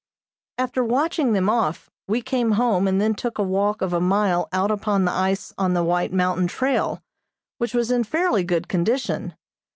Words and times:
After 0.57 0.83
watching 0.83 1.33
them 1.33 1.47
off, 1.47 1.91
we 2.07 2.23
came 2.23 2.53
home 2.53 2.87
and 2.87 2.99
then 2.99 3.13
took 3.13 3.37
a 3.37 3.43
walk 3.43 3.83
of 3.83 3.93
a 3.93 4.01
mile 4.01 4.49
out 4.51 4.71
upon 4.71 5.05
the 5.05 5.11
ice 5.11 5.53
on 5.59 5.75
the 5.75 5.83
White 5.83 6.11
Mountain 6.11 6.47
trail, 6.47 7.03
which 7.59 7.75
was 7.75 7.91
in 7.91 8.03
fairly 8.03 8.43
good 8.43 8.67
condition. 8.67 9.35